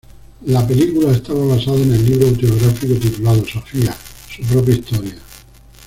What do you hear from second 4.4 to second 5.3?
propia historia".